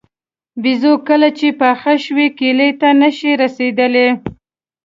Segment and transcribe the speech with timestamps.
[0.61, 4.07] بېزو کله چې پاخه شوي کیلې ته نه شي رسېدلی.